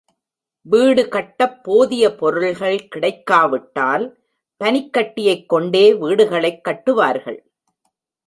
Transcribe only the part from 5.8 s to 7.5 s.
வீடுகளைக் கட்டுவார்கள்.